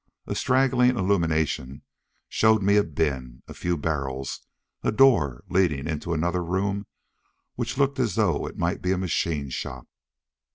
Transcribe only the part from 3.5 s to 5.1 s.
few barrels, a